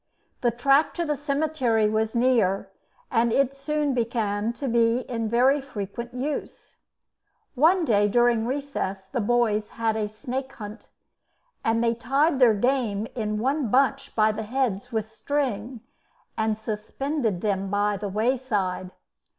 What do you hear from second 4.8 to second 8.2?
in very frequent use. One day